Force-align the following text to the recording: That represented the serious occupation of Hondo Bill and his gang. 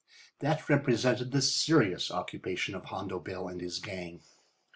That 0.39 0.67
represented 0.67 1.31
the 1.31 1.43
serious 1.43 2.09
occupation 2.09 2.73
of 2.73 2.85
Hondo 2.85 3.19
Bill 3.19 3.47
and 3.47 3.61
his 3.61 3.77
gang. 3.77 4.23